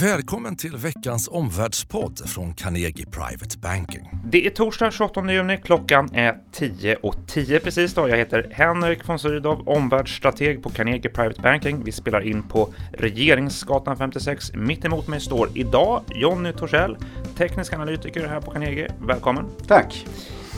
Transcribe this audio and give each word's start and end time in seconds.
Välkommen 0.00 0.56
till 0.56 0.76
veckans 0.76 1.28
omvärldspodd 1.28 2.28
från 2.28 2.54
Carnegie 2.54 3.06
Private 3.06 3.58
Banking. 3.58 4.10
Det 4.24 4.46
är 4.46 4.50
torsdag 4.50 4.90
28 4.90 5.32
juni, 5.32 5.56
klockan 5.64 6.14
är 6.14 6.32
10.10 6.32 6.94
och 6.94 7.14
10 7.26 7.60
precis 7.60 7.94
då. 7.94 8.08
Jag 8.08 8.16
heter 8.16 8.48
Henrik 8.52 9.08
von 9.08 9.18
Sydow, 9.18 9.68
omvärldsstrateg 9.68 10.62
på 10.62 10.70
Carnegie 10.70 11.10
Private 11.10 11.42
Banking. 11.42 11.84
Vi 11.84 11.92
spelar 11.92 12.20
in 12.20 12.42
på 12.42 12.74
Regeringsgatan 12.92 13.96
56. 13.96 14.52
Mitt 14.54 14.84
emot 14.84 15.08
mig 15.08 15.20
står 15.20 15.48
idag 15.54 16.02
Jonny 16.14 16.52
Torssell, 16.52 16.96
teknisk 17.36 17.72
analytiker 17.72 18.28
här 18.28 18.40
på 18.40 18.50
Carnegie. 18.50 18.92
Välkommen! 19.00 19.44
Tack! 19.66 20.06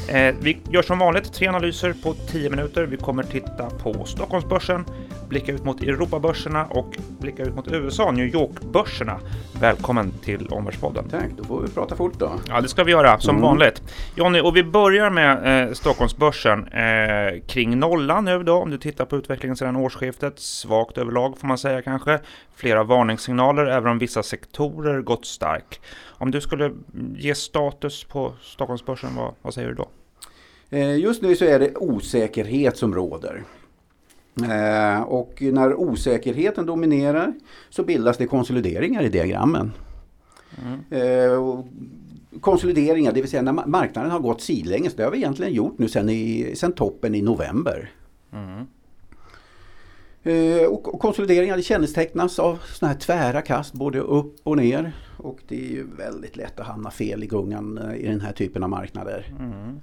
Eh, 0.08 0.34
vi 0.40 0.58
gör 0.70 0.82
som 0.82 0.98
vanligt 0.98 1.32
tre 1.32 1.48
analyser 1.48 1.94
på 2.02 2.14
10 2.14 2.50
minuter. 2.50 2.86
Vi 2.86 2.96
kommer 2.96 3.22
titta 3.22 3.70
på 3.70 4.04
Stockholmsbörsen, 4.04 4.84
blicka 5.28 5.52
ut 5.52 5.64
mot 5.64 5.82
Europabörserna 5.82 6.64
och 6.64 6.96
blicka 7.20 7.42
ut 7.42 7.54
mot 7.54 7.72
USA, 7.72 8.10
New 8.10 8.26
York-börserna. 8.26 9.20
Välkommen 9.60 10.12
till 10.24 10.48
Omvärldspodden. 10.48 11.08
Tack, 11.08 11.30
då 11.36 11.44
får 11.44 11.62
vi 11.62 11.68
prata 11.68 11.96
fort 11.96 12.18
då. 12.18 12.32
Ja, 12.48 12.60
det 12.60 12.68
ska 12.68 12.84
vi 12.84 12.92
göra 12.92 13.20
som 13.20 13.36
mm. 13.36 13.42
vanligt. 13.42 13.82
Jonny, 14.14 14.40
och 14.40 14.56
vi 14.56 14.64
börjar 14.64 15.10
med 15.10 15.68
eh, 15.68 15.72
Stockholmsbörsen 15.72 16.68
eh, 16.68 17.40
kring 17.46 17.78
nollan 17.78 18.24
nu 18.24 18.42
då, 18.42 18.54
om 18.54 18.70
du 18.70 18.78
tittar 18.78 19.04
på 19.04 19.16
utvecklingen 19.16 19.56
sedan 19.56 19.76
årsskiftet. 19.76 20.38
Svagt 20.38 20.98
överlag 20.98 21.38
får 21.38 21.48
man 21.48 21.58
säga 21.58 21.82
kanske. 21.82 22.20
Flera 22.56 22.84
varningssignaler, 22.84 23.66
även 23.66 23.90
om 23.90 23.98
vissa 23.98 24.22
sektorer 24.22 25.02
gått 25.02 25.26
stark. 25.26 25.80
Om 26.06 26.30
du 26.30 26.40
skulle 26.40 26.72
ge 27.16 27.34
status 27.34 28.04
på 28.04 28.32
Stockholmsbörsen, 28.42 29.10
vad, 29.16 29.34
vad 29.42 29.54
säger 29.54 29.68
du 29.68 29.74
då? 29.74 29.88
Eh, 30.70 30.96
just 30.96 31.22
nu 31.22 31.36
så 31.36 31.44
är 31.44 31.58
det 31.58 31.76
osäkerhet 31.76 32.76
som 32.76 32.94
råder. 32.94 33.44
Eh, 34.42 35.02
och 35.02 35.42
när 35.42 35.74
osäkerheten 35.74 36.66
dominerar 36.66 37.34
så 37.68 37.82
bildas 37.82 38.16
det 38.16 38.26
konsolideringar 38.26 39.02
i 39.02 39.08
diagrammen. 39.08 39.72
Mm. 40.90 41.64
Konsolideringar, 42.40 43.12
det 43.12 43.20
vill 43.20 43.30
säga 43.30 43.42
när 43.42 43.66
marknaden 43.66 44.10
har 44.10 44.20
gått 44.20 44.40
sidlänges. 44.40 44.94
Det 44.94 45.04
har 45.04 45.10
vi 45.10 45.18
egentligen 45.18 45.52
gjort 45.52 45.78
nu 45.78 45.88
sedan, 45.88 46.08
i, 46.08 46.52
sen 46.56 46.72
toppen 46.72 47.14
i 47.14 47.22
november. 47.22 47.90
Mm. 48.32 48.66
Och 50.68 50.82
konsolideringar 51.00 51.56
det 51.56 51.62
kännetecknas 51.62 52.38
av 52.38 52.58
sådana 52.74 52.92
här 52.92 53.00
tvära 53.00 53.42
kast 53.42 53.72
både 53.74 54.00
upp 54.00 54.36
och 54.42 54.56
ner. 54.56 54.92
Och 55.16 55.38
det 55.48 55.66
är 55.66 55.70
ju 55.70 55.86
väldigt 55.96 56.36
lätt 56.36 56.60
att 56.60 56.66
hamna 56.66 56.90
fel 56.90 57.24
i 57.24 57.26
gungan 57.26 57.94
i 57.96 58.06
den 58.06 58.20
här 58.20 58.32
typen 58.32 58.62
av 58.62 58.70
marknader. 58.70 59.34
Mm. 59.38 59.80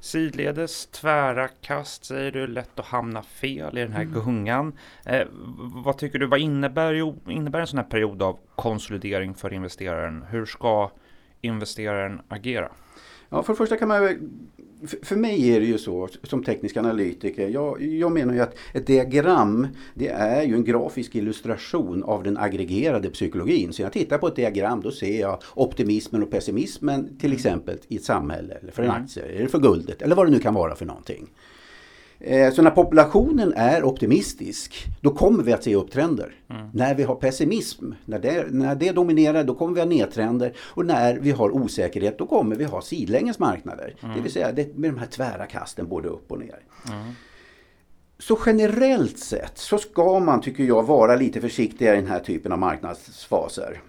Sidledes, 0.00 0.86
tvära 0.86 1.48
kast 1.48 2.04
säger 2.04 2.32
du, 2.32 2.46
lätt 2.46 2.78
att 2.78 2.86
hamna 2.86 3.22
fel 3.22 3.78
i 3.78 3.80
den 3.80 3.92
här 3.92 4.02
mm. 4.02 4.14
gungan. 4.14 4.72
Eh, 5.04 5.26
vad 5.84 5.98
tycker 5.98 6.18
du, 6.18 6.26
vad 6.26 6.40
innebär, 6.40 7.30
innebär 7.30 7.60
en 7.60 7.66
sån 7.66 7.78
här 7.78 7.86
period 7.86 8.22
av 8.22 8.38
konsolidering 8.56 9.34
för 9.34 9.52
investeraren? 9.52 10.24
Hur 10.30 10.46
ska 10.46 10.90
investeraren 11.40 12.20
agera? 12.28 12.72
Ja, 13.28 13.42
för 13.42 13.52
det 13.52 13.56
första 13.56 13.76
kan 13.76 13.88
man 13.88 14.30
för 15.02 15.16
mig 15.16 15.50
är 15.50 15.60
det 15.60 15.66
ju 15.66 15.78
så 15.78 16.08
som 16.22 16.44
teknisk 16.44 16.76
analytiker. 16.76 17.48
Jag, 17.48 17.82
jag, 17.82 18.12
menar 18.12 18.34
ju 18.34 18.40
att 18.40 18.56
ett 18.74 18.86
diagram 18.86 19.66
det 19.94 20.08
är 20.08 20.42
ju 20.42 20.54
en 20.54 20.64
grafisk 20.64 21.14
illustration 21.14 22.02
av 22.02 22.22
den 22.22 22.36
aggregerade 22.36 23.10
psykologin. 23.10 23.72
Så 23.72 23.82
jag 23.82 23.92
tittar 23.92 24.18
på 24.18 24.26
ett 24.26 24.36
diagram 24.36 24.80
då 24.80 24.90
ser 24.90 25.20
jag 25.20 25.38
optimismen 25.54 26.22
och 26.22 26.30
pessimismen 26.30 27.18
till 27.18 27.32
exempel 27.32 27.78
i 27.88 27.96
ett 27.96 28.04
samhälle 28.04 28.54
eller 28.54 28.72
för 28.72 28.82
en 28.82 28.90
mm. 28.90 29.02
aktie 29.02 29.22
eller 29.22 29.48
för 29.48 29.58
guldet 29.58 30.02
eller 30.02 30.16
vad 30.16 30.26
det 30.26 30.30
nu 30.30 30.38
kan 30.38 30.54
vara 30.54 30.74
för 30.74 30.86
någonting. 30.86 31.26
Eh, 32.20 32.52
så 32.52 32.62
när 32.62 32.70
populationen 32.70 33.52
är 33.56 33.84
optimistisk, 33.84 34.86
då 35.00 35.10
kommer 35.10 35.42
vi 35.42 35.52
att 35.52 35.64
se 35.64 35.74
upptrender. 35.74 36.34
Mm. 36.50 36.68
När 36.72 36.94
vi 36.94 37.02
har 37.02 37.14
pessimism, 37.14 37.92
när 38.04 38.18
det, 38.18 38.46
när 38.50 38.74
det 38.74 38.92
dominerar, 38.92 39.44
då 39.44 39.54
kommer 39.54 39.74
vi 39.74 39.80
ha 39.80 39.88
nedtrender. 39.88 40.52
Och 40.58 40.86
när 40.86 41.14
vi 41.14 41.30
har 41.30 41.50
osäkerhet, 41.50 42.18
då 42.18 42.26
kommer 42.26 42.56
vi 42.56 42.64
ha 42.64 42.82
sidlänges 42.82 43.38
marknader. 43.38 43.94
Mm. 44.02 44.16
Det 44.16 44.22
vill 44.22 44.32
säga 44.32 44.52
det, 44.52 44.76
med 44.76 44.90
de 44.90 44.98
här 44.98 45.06
tvära 45.06 45.46
kasten 45.46 45.88
både 45.88 46.08
upp 46.08 46.32
och 46.32 46.38
ner. 46.38 46.58
Mm. 46.88 47.12
Så 48.18 48.38
generellt 48.46 49.18
sett 49.18 49.58
så 49.58 49.78
ska 49.78 50.18
man, 50.18 50.40
tycker 50.40 50.64
jag, 50.64 50.82
vara 50.82 51.16
lite 51.16 51.40
försiktigare 51.40 51.96
i 51.96 52.00
den 52.00 52.10
här 52.10 52.20
typen 52.20 52.52
av 52.52 52.58
marknadsfaser. 52.58 53.80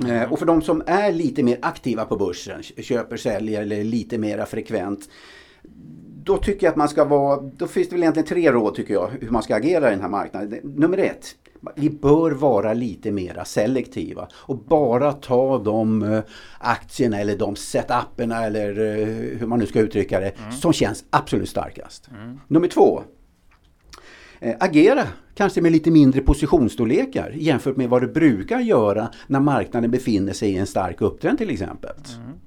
Mm. 0.00 0.32
Och 0.32 0.38
för 0.38 0.46
de 0.46 0.62
som 0.62 0.82
är 0.86 1.12
lite 1.12 1.42
mer 1.42 1.58
aktiva 1.62 2.04
på 2.04 2.16
börsen, 2.16 2.62
köper, 2.62 3.16
säljer 3.16 3.62
eller 3.62 3.84
lite 3.84 4.18
mera 4.18 4.46
frekvent 4.46 5.08
då 6.28 6.36
tycker 6.36 6.66
jag 6.66 6.70
att 6.70 6.76
man 6.76 6.88
ska 6.88 7.04
vara, 7.04 7.40
då 7.40 7.66
finns 7.66 7.88
det 7.88 7.94
väl 7.94 8.02
egentligen 8.02 8.26
tre 8.26 8.52
råd 8.52 8.74
tycker 8.74 8.94
jag 8.94 9.10
hur 9.20 9.30
man 9.30 9.42
ska 9.42 9.56
agera 9.56 9.88
i 9.88 9.90
den 9.90 10.00
här 10.00 10.08
marknaden. 10.08 10.60
Nummer 10.62 10.98
ett, 10.98 11.34
vi 11.74 11.90
bör 11.90 12.30
vara 12.30 12.72
lite 12.72 13.10
mera 13.12 13.44
selektiva 13.44 14.28
och 14.34 14.58
bara 14.58 15.12
ta 15.12 15.58
de 15.58 16.02
eh, 16.02 16.20
aktierna 16.58 17.20
eller 17.20 17.36
de 17.36 17.56
setuperna 17.56 18.44
eller 18.44 18.68
eh, 18.68 19.06
hur 19.38 19.46
man 19.46 19.58
nu 19.58 19.66
ska 19.66 19.80
uttrycka 19.80 20.20
det 20.20 20.30
mm. 20.38 20.52
som 20.52 20.72
känns 20.72 21.04
absolut 21.10 21.48
starkast. 21.48 22.08
Mm. 22.10 22.40
Nummer 22.48 22.68
två, 22.68 23.02
eh, 24.40 24.56
agera 24.60 25.04
kanske 25.34 25.60
med 25.60 25.72
lite 25.72 25.90
mindre 25.90 26.20
positionsstorlekar 26.20 27.32
jämfört 27.36 27.76
med 27.76 27.88
vad 27.88 28.02
du 28.02 28.08
brukar 28.08 28.60
göra 28.60 29.08
när 29.26 29.40
marknaden 29.40 29.90
befinner 29.90 30.32
sig 30.32 30.50
i 30.50 30.56
en 30.56 30.66
stark 30.66 31.00
upptrend 31.00 31.38
till 31.38 31.50
exempel. 31.50 31.94
Mm. 32.16 32.38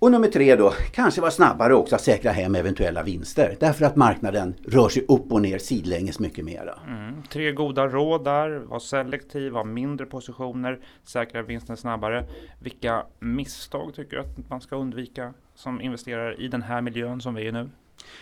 Och 0.00 0.10
nummer 0.10 0.28
tre 0.28 0.56
då, 0.56 0.72
kanske 0.92 1.20
vara 1.20 1.30
snabbare 1.30 1.74
också 1.74 1.94
att 1.94 2.00
säkra 2.00 2.32
hem 2.32 2.54
eventuella 2.54 3.02
vinster. 3.02 3.56
Därför 3.60 3.84
att 3.84 3.96
marknaden 3.96 4.54
rör 4.66 4.88
sig 4.88 5.04
upp 5.08 5.32
och 5.32 5.42
ner 5.42 5.58
sidlänges 5.58 6.20
mycket 6.20 6.44
mera. 6.44 6.74
Mm, 6.86 7.22
tre 7.22 7.52
goda 7.52 7.86
råd 7.86 8.24
där, 8.24 8.50
var 8.50 8.78
selektiv, 8.78 9.52
ha 9.52 9.64
mindre 9.64 10.06
positioner, 10.06 10.80
säkra 11.04 11.42
vinsten 11.42 11.76
snabbare. 11.76 12.24
Vilka 12.60 13.02
misstag 13.18 13.94
tycker 13.94 14.16
du 14.16 14.22
att 14.22 14.50
man 14.50 14.60
ska 14.60 14.76
undvika 14.76 15.34
som 15.54 15.80
investerare 15.80 16.34
i 16.34 16.48
den 16.48 16.62
här 16.62 16.80
miljön 16.80 17.20
som 17.20 17.34
vi 17.34 17.48
är 17.48 17.52
nu? 17.52 17.68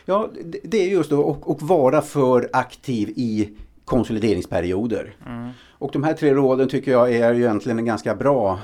Ja, 0.04 0.30
det 0.62 0.78
är 0.78 0.88
just 0.88 1.12
att 1.12 1.62
vara 1.62 2.02
för 2.02 2.48
aktiv 2.52 3.08
i 3.08 3.56
konsolideringsperioder. 3.84 5.16
Mm. 5.26 5.50
Och 5.70 5.90
de 5.92 6.02
här 6.02 6.14
tre 6.14 6.34
råden 6.34 6.68
tycker 6.68 6.92
jag 6.92 7.14
är 7.14 7.34
egentligen 7.34 7.78
en 7.78 7.84
ganska 7.84 8.14
bra 8.14 8.58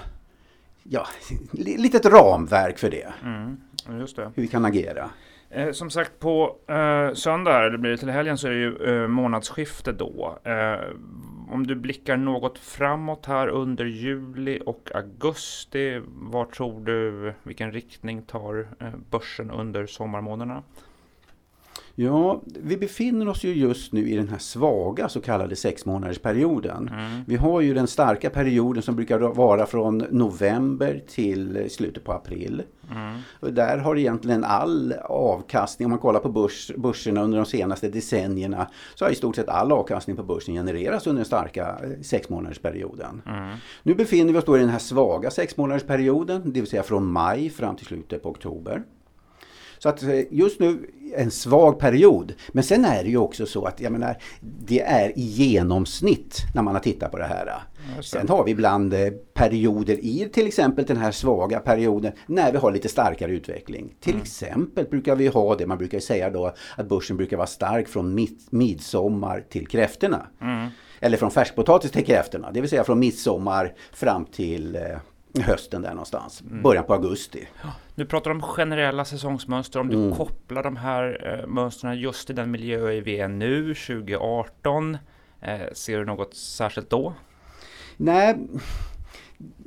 ja, 0.84 1.06
litet 1.52 2.06
ramverk 2.06 2.78
för 2.78 2.90
det. 2.90 3.12
Mm, 3.22 3.60
det. 3.86 4.32
Hur 4.34 4.42
vi 4.42 4.48
kan 4.48 4.64
agera. 4.64 5.10
Eh, 5.50 5.72
som 5.72 5.90
sagt 5.90 6.18
på 6.18 6.56
eh, 6.68 7.14
söndag, 7.14 7.70
det 7.70 7.78
blir 7.78 7.96
till 7.96 8.10
helgen, 8.10 8.38
så 8.38 8.46
är 8.46 8.50
det 8.50 8.58
ju 8.58 9.02
eh, 9.02 9.08
månadsskifte 9.08 9.92
då. 9.92 10.38
Eh, 10.44 10.80
om 11.50 11.66
du 11.66 11.74
blickar 11.74 12.16
något 12.16 12.58
framåt 12.58 13.26
här 13.26 13.48
under 13.48 13.84
juli 13.84 14.60
och 14.66 14.90
augusti, 14.94 16.00
vad 16.06 16.50
tror 16.50 16.80
du, 16.80 17.32
vilken 17.42 17.72
riktning 17.72 18.22
tar 18.22 18.68
eh, 18.80 18.88
börsen 19.10 19.50
under 19.50 19.86
sommarmånaderna? 19.86 20.62
Ja, 21.96 22.42
vi 22.46 22.76
befinner 22.76 23.28
oss 23.28 23.44
ju 23.44 23.54
just 23.54 23.92
nu 23.92 24.08
i 24.08 24.16
den 24.16 24.28
här 24.28 24.38
svaga 24.38 25.08
så 25.08 25.20
kallade 25.20 25.56
sexmånadersperioden. 25.56 26.88
Mm. 26.88 27.20
Vi 27.26 27.36
har 27.36 27.60
ju 27.60 27.74
den 27.74 27.86
starka 27.86 28.30
perioden 28.30 28.82
som 28.82 28.96
brukar 28.96 29.18
vara 29.18 29.66
från 29.66 29.98
november 29.98 31.02
till 31.08 31.70
slutet 31.70 32.04
på 32.04 32.12
april. 32.12 32.62
Mm. 32.90 33.18
Och 33.40 33.52
där 33.52 33.78
har 33.78 33.96
egentligen 33.96 34.44
all 34.44 34.94
avkastning, 35.04 35.86
om 35.86 35.90
man 35.90 35.98
kollar 35.98 36.20
på 36.20 36.28
börs, 36.28 36.70
börserna 36.76 37.22
under 37.22 37.38
de 37.38 37.46
senaste 37.46 37.88
decennierna, 37.88 38.70
så 38.94 39.04
har 39.04 39.12
i 39.12 39.14
stort 39.14 39.36
sett 39.36 39.48
all 39.48 39.72
avkastning 39.72 40.16
på 40.16 40.22
börsen 40.22 40.54
genererats 40.54 41.06
under 41.06 41.20
den 41.20 41.26
starka 41.26 41.78
eh, 41.82 42.02
sexmånadersperioden. 42.02 43.22
Mm. 43.26 43.56
Nu 43.82 43.94
befinner 43.94 44.32
vi 44.32 44.38
oss 44.38 44.44
då 44.44 44.56
i 44.56 44.60
den 44.60 44.68
här 44.68 44.78
svaga 44.78 45.30
sexmånadersperioden, 45.30 46.42
det 46.52 46.60
vill 46.60 46.70
säga 46.70 46.82
från 46.82 47.06
maj 47.06 47.50
fram 47.50 47.76
till 47.76 47.86
slutet 47.86 48.22
på 48.22 48.28
oktober. 48.28 48.82
Så 49.84 49.88
att 49.88 50.02
eh, 50.02 50.20
just 50.30 50.60
nu 50.60 50.90
en 51.16 51.30
svag 51.30 51.78
period. 51.78 52.32
Men 52.52 52.64
sen 52.64 52.84
är 52.84 53.04
det 53.04 53.10
ju 53.10 53.16
också 53.16 53.46
så 53.46 53.64
att 53.64 53.80
jag 53.80 53.92
menar, 53.92 54.16
det 54.40 54.80
är 54.80 55.18
i 55.18 55.22
genomsnitt 55.22 56.42
när 56.54 56.62
man 56.62 56.74
har 56.74 56.80
tittat 56.80 57.10
på 57.10 57.18
det 57.18 57.24
här. 57.24 57.52
Sen 58.02 58.28
har 58.28 58.44
vi 58.44 58.50
ibland 58.50 58.94
eh, 58.94 59.10
perioder 59.34 60.04
i 60.04 60.28
till 60.32 60.46
exempel 60.46 60.84
den 60.84 60.96
här 60.96 61.10
svaga 61.10 61.60
perioden 61.60 62.12
när 62.26 62.52
vi 62.52 62.58
har 62.58 62.72
lite 62.72 62.88
starkare 62.88 63.32
utveckling. 63.32 63.94
Till 64.00 64.12
mm. 64.12 64.22
exempel 64.22 64.86
brukar 64.90 65.16
vi 65.16 65.26
ha 65.26 65.56
det, 65.56 65.66
man 65.66 65.78
brukar 65.78 66.00
säga 66.00 66.30
då 66.30 66.54
att 66.76 66.88
börsen 66.88 67.16
brukar 67.16 67.36
vara 67.36 67.46
stark 67.46 67.88
från 67.88 68.14
mid 68.14 68.40
midsommar 68.50 69.44
till 69.50 69.66
kräftorna. 69.66 70.26
Mm. 70.40 70.68
Eller 71.00 71.16
från 71.16 71.30
färskpotatis 71.30 71.90
till 71.90 72.04
kräftorna, 72.04 72.50
det 72.52 72.60
vill 72.60 72.70
säga 72.70 72.84
från 72.84 72.98
midsommar 72.98 73.74
fram 73.92 74.24
till 74.24 74.76
eh, 74.76 74.82
hösten 75.42 75.82
där 75.82 75.90
någonstans. 75.90 76.42
Mm. 76.42 76.62
Början 76.62 76.84
på 76.84 76.94
augusti. 76.94 77.48
Du 77.94 78.06
pratar 78.06 78.30
om 78.30 78.42
generella 78.42 79.04
säsongsmönster. 79.04 79.80
Om 79.80 79.88
du 79.88 79.96
mm. 79.96 80.16
kopplar 80.16 80.62
de 80.62 80.76
här 80.76 81.38
eh, 81.40 81.46
mönstren 81.46 82.00
just 82.00 82.26
till 82.26 82.36
den 82.36 82.50
miljö 82.50 83.00
vi 83.00 83.20
är 83.20 83.28
nu, 83.28 83.74
2018. 83.74 84.98
Eh, 85.40 85.60
ser 85.72 85.98
du 85.98 86.04
något 86.04 86.34
särskilt 86.34 86.90
då? 86.90 87.14
Nej, 87.96 88.36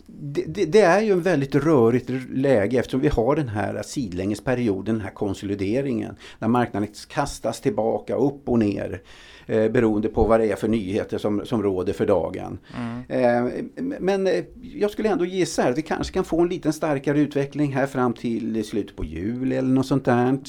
det, 0.07 0.43
det, 0.47 0.65
det, 0.65 0.81
är 0.81 1.01
ju 1.01 1.11
en 1.11 1.21
väldigt 1.21 1.55
rörigt 1.55 2.09
läge 2.29 2.79
eftersom 2.79 2.99
vi 2.99 3.07
har 3.07 3.35
den 3.35 3.47
här 3.47 3.81
sidlängesperioden, 3.83 4.95
den 4.95 5.03
här 5.03 5.11
konsolideringen. 5.11 6.15
När 6.39 6.47
marknaden 6.47 6.89
kastas 7.07 7.61
tillbaka 7.61 8.15
upp 8.15 8.49
och 8.49 8.59
ner 8.59 9.01
eh, 9.45 9.71
beroende 9.71 10.09
på 10.09 10.23
vad 10.23 10.39
det 10.39 10.51
är 10.51 10.55
för 10.55 10.67
nyheter 10.67 11.17
som, 11.17 11.45
som 11.45 11.63
råder 11.63 11.93
för 11.93 12.05
dagen. 12.05 12.57
Mm. 12.77 13.03
Eh, 13.09 13.63
men 13.99 14.27
eh, 14.27 14.43
jag 14.61 14.91
skulle 14.91 15.09
ändå 15.09 15.25
gissa 15.25 15.67
att 15.67 15.77
vi 15.77 15.81
kanske 15.81 16.13
kan 16.13 16.23
få 16.23 16.41
en 16.41 16.49
liten 16.49 16.73
starkare 16.73 17.19
utveckling 17.19 17.73
här 17.73 17.85
fram 17.85 18.13
till 18.13 18.65
slutet 18.65 18.95
på 18.95 19.05
juli 19.05 19.55
eller 19.55 19.69
något 19.69 19.87
sånt 19.87 20.05
där. 20.05 20.27
Mm. 20.27 20.39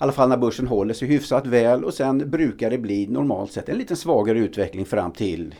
alla 0.00 0.12
fall 0.12 0.28
när 0.28 0.36
börsen 0.36 0.66
håller 0.66 0.94
sig 0.94 1.08
hyfsat 1.08 1.46
väl 1.46 1.84
och 1.84 1.94
sen 1.94 2.30
brukar 2.30 2.70
det 2.70 2.78
bli 2.78 3.06
normalt 3.06 3.52
sett 3.52 3.68
en 3.68 3.78
lite 3.78 3.96
svagare 3.96 4.38
utveckling 4.38 4.86
fram 4.86 5.12
till 5.12 5.54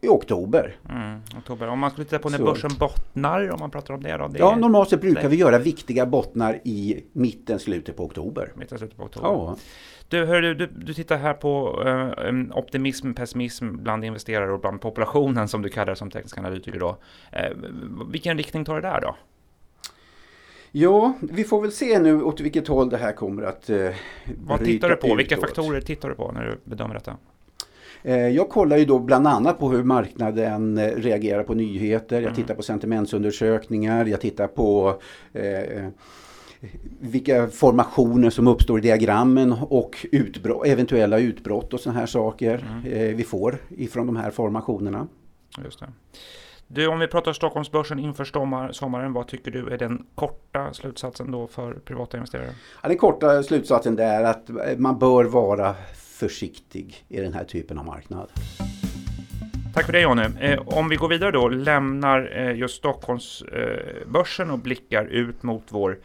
i 0.00 0.08
oktober. 0.08 0.76
Mm, 0.88 1.20
oktober. 1.38 1.68
Om 1.68 1.78
man 1.78 1.90
skulle 1.90 2.04
titta 2.04 2.18
på 2.18 2.30
när 2.30 2.38
Så. 2.38 2.44
börsen 2.44 2.70
bottnar, 2.78 3.50
om 3.50 3.60
man 3.60 3.70
pratar 3.70 3.94
om 3.94 4.02
det 4.02 4.16
då? 4.16 4.28
Det 4.28 4.38
ja, 4.38 4.56
normalt 4.56 4.90
sett 4.90 5.00
brukar 5.00 5.28
vi 5.28 5.36
göra 5.36 5.58
viktiga 5.58 6.06
bottnar 6.06 6.60
i 6.64 7.04
mitten, 7.12 7.58
slutet 7.58 7.96
på 7.96 8.04
oktober. 8.04 8.52
Mitten, 8.54 8.78
slutet 8.78 8.96
på 8.96 9.04
oktober. 9.04 9.28
Ja. 9.28 9.56
Du, 10.08 10.24
hör 10.24 10.42
du, 10.42 10.66
du, 10.66 10.94
tittar 10.94 11.16
här 11.16 11.34
på 11.34 11.82
uh, 11.82 12.58
optimism, 12.58 13.12
pessimism 13.12 13.76
bland 13.76 14.04
investerare 14.04 14.52
och 14.52 14.60
bland 14.60 14.80
populationen 14.80 15.48
som 15.48 15.62
du 15.62 15.68
kallar 15.68 15.86
det 15.86 15.96
som 15.96 16.10
teknisk 16.10 16.38
analytiker 16.38 16.78
då. 16.78 16.88
Uh, 16.88 18.06
vilken 18.10 18.38
riktning 18.38 18.64
tar 18.64 18.74
det 18.74 18.88
där 18.88 19.00
då? 19.00 19.16
Ja, 20.72 21.12
vi 21.20 21.44
får 21.44 21.62
väl 21.62 21.72
se 21.72 21.98
nu 21.98 22.22
åt 22.22 22.40
vilket 22.40 22.68
håll 22.68 22.90
det 22.90 22.96
här 22.96 23.12
kommer 23.12 23.42
att 23.42 23.70
uh, 23.70 23.90
Vad 24.46 24.64
tittar 24.64 24.88
du 24.88 24.96
på? 24.96 25.14
Vilka 25.14 25.36
faktorer 25.36 25.80
tittar 25.80 26.08
du 26.08 26.14
på 26.14 26.32
när 26.32 26.44
du 26.44 26.60
bedömer 26.64 26.94
detta? 26.94 27.16
Jag 28.34 28.48
kollar 28.48 28.76
ju 28.76 28.84
då 28.84 28.98
bland 28.98 29.26
annat 29.26 29.58
på 29.58 29.70
hur 29.70 29.82
marknaden 29.82 30.80
reagerar 30.96 31.42
på 31.42 31.54
nyheter. 31.54 32.16
Jag 32.16 32.22
mm. 32.22 32.34
tittar 32.34 32.54
på 32.54 32.62
sentimentsundersökningar. 32.62 34.06
Jag 34.06 34.20
tittar 34.20 34.46
på 34.46 35.00
eh, 35.32 35.88
vilka 37.00 37.48
formationer 37.48 38.30
som 38.30 38.46
uppstår 38.46 38.78
i 38.78 38.82
diagrammen 38.82 39.52
och 39.52 40.06
utbrott, 40.12 40.66
eventuella 40.66 41.18
utbrott 41.18 41.74
och 41.74 41.80
sådana 41.80 41.98
här 41.98 42.06
saker 42.06 42.66
mm. 42.70 42.92
eh, 42.92 43.16
vi 43.16 43.24
får 43.24 43.58
ifrån 43.68 44.06
de 44.06 44.16
här 44.16 44.30
formationerna. 44.30 45.06
Just 45.64 45.80
det. 45.80 45.86
Du, 46.66 46.86
om 46.86 46.98
vi 46.98 47.06
pratar 47.06 47.32
Stockholmsbörsen 47.32 47.98
inför 47.98 48.72
sommaren, 48.72 49.12
vad 49.12 49.26
tycker 49.28 49.50
du 49.50 49.68
är 49.68 49.78
den 49.78 50.06
korta 50.14 50.72
slutsatsen 50.72 51.30
då 51.30 51.46
för 51.46 51.72
privata 51.72 52.16
investerare? 52.16 52.50
Ja, 52.82 52.88
den 52.88 52.98
korta 52.98 53.42
slutsatsen 53.42 53.98
är 53.98 54.24
att 54.24 54.50
man 54.78 54.98
bör 54.98 55.24
vara 55.24 55.74
försiktig 56.20 57.04
i 57.08 57.20
den 57.20 57.32
här 57.32 57.44
typen 57.44 57.78
av 57.78 57.84
marknad. 57.84 58.30
Tack 59.74 59.86
för 59.86 59.92
det 59.92 60.00
Jonny. 60.00 60.22
Eh, 60.40 60.60
om 60.66 60.88
vi 60.88 60.96
går 60.96 61.08
vidare 61.08 61.30
då, 61.30 61.48
lämnar 61.48 62.32
eh, 62.36 62.56
just 62.56 62.76
Stockholmsbörsen 62.76 64.48
eh, 64.48 64.52
och 64.52 64.58
blickar 64.58 65.04
ut 65.04 65.42
mot 65.42 65.62
vår 65.68 65.98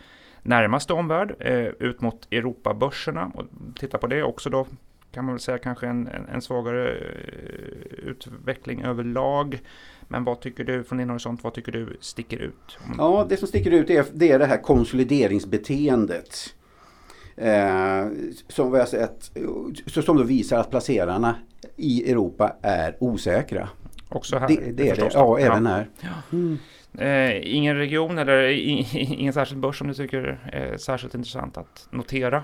närmaste 0.43 0.93
omvärld, 0.93 1.35
ut 1.79 2.01
mot 2.01 2.27
Europabörserna 2.31 3.31
och 3.35 3.43
titta 3.79 3.97
på 3.97 4.07
det 4.07 4.23
också 4.23 4.49
då 4.49 4.67
kan 5.11 5.25
man 5.25 5.33
väl 5.33 5.39
säga 5.39 5.57
kanske 5.57 5.87
en, 5.87 6.09
en, 6.33 6.41
svagare 6.41 6.97
utveckling 8.03 8.83
överlag. 8.83 9.59
Men 10.07 10.23
vad 10.23 10.39
tycker 10.39 10.63
du 10.63 10.83
från 10.83 10.97
din 10.97 11.09
horisont, 11.09 11.43
vad 11.43 11.53
tycker 11.53 11.71
du 11.71 11.97
sticker 11.99 12.37
ut? 12.37 12.77
Ja, 12.97 13.25
det 13.29 13.37
som 13.37 13.47
sticker 13.47 13.71
ut 13.71 13.89
är 13.89 14.05
det, 14.13 14.31
är 14.31 14.39
det 14.39 14.45
här 14.45 14.61
konsolideringsbeteendet. 14.61 16.55
Eh, 17.37 18.07
som 18.47 18.71
vi 18.71 18.79
har 18.79 18.85
sett, 18.85 19.31
som 20.05 20.17
då 20.17 20.23
visar 20.23 20.59
att 20.59 20.69
placerarna 20.69 21.35
i 21.75 22.11
Europa 22.11 22.55
är 22.61 22.95
osäkra. 22.99 23.69
Också 24.09 24.37
här? 24.37 24.47
Det, 24.47 24.55
det 24.55 24.89
är 24.89 24.95
det, 24.95 25.09
ja, 25.13 25.39
även 25.39 25.65
här. 25.65 25.89
Ja. 26.01 26.37
Mm. 26.37 26.57
Eh, 26.97 27.55
ingen 27.55 27.77
region 27.77 28.17
eller 28.17 28.47
ingen 28.95 29.33
särskild 29.33 29.61
börs 29.61 29.77
som 29.77 29.87
du 29.87 29.93
tycker 29.93 30.49
är 30.53 30.77
särskilt 30.77 31.15
intressant 31.15 31.57
att 31.57 31.87
notera? 31.91 32.43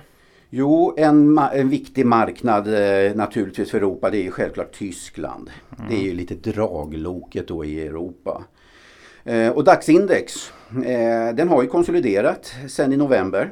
Jo, 0.50 0.94
en, 0.98 1.38
en 1.38 1.70
viktig 1.70 2.06
marknad 2.06 2.68
eh, 2.68 3.16
naturligtvis 3.16 3.72
för 3.72 3.78
Europa 3.78 4.10
det 4.10 4.18
är 4.18 4.24
ju 4.24 4.32
självklart 4.32 4.72
Tyskland. 4.72 5.50
Mm. 5.78 5.90
Det 5.90 5.96
är 5.96 6.04
ju 6.04 6.14
lite 6.14 6.36
dragloket 6.36 7.48
då 7.48 7.66
i 7.66 7.88
Europa. 7.88 8.44
Eh, 9.24 9.50
och 9.50 9.64
DAX-index, 9.64 10.52
eh, 10.86 11.36
den 11.36 11.50
har 11.50 11.62
ju 11.62 11.68
konsoliderat 11.68 12.56
sen 12.68 12.94
i 12.94 12.98
november. 12.98 13.52